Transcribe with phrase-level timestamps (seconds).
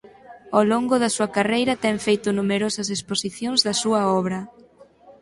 [0.59, 4.39] O longo da súa carreira ten feito numerosas exposicións da súa obra.